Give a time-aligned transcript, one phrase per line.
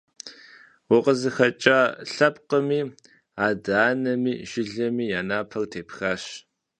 [0.95, 1.79] УкъызыхэкӀа
[2.13, 2.81] лъэпкъыми,
[3.47, 6.23] адэ анэми, жылэми я напэр тепхащ.